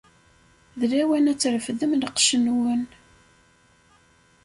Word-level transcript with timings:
D 0.79 0.81
lawan 0.91 1.29
ad 1.31 1.39
trefdem 1.39 1.91
lqecc-nwen. 2.01 2.83